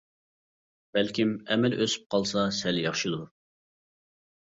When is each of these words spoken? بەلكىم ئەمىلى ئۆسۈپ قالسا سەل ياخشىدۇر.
بەلكىم 0.99 1.35
ئەمىلى 1.51 1.79
ئۆسۈپ 1.85 2.09
قالسا 2.17 2.49
سەل 2.65 2.83
ياخشىدۇر. 2.89 3.33